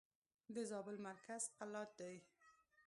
[0.53, 2.15] د زابل مرکز قلات دئ.